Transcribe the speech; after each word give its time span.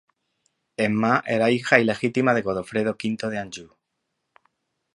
Emma 0.77 1.21
era 1.27 1.51
hija 1.51 1.77
ilegítima 1.79 2.33
de 2.33 2.41
Godofredo 2.41 2.95
V 3.03 3.29
de 3.29 3.37
Anjou. 3.37 3.69